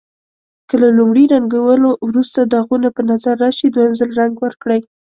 که 0.67 0.75
له 0.83 0.89
لومړي 0.97 1.23
رنګولو 1.35 1.89
وروسته 2.07 2.39
داغونه 2.53 2.89
په 2.95 3.01
نظر 3.11 3.33
راشي 3.43 3.67
دویم 3.69 3.93
ځل 3.99 4.11
رنګ 4.21 4.33
ورکړئ. 4.39 4.81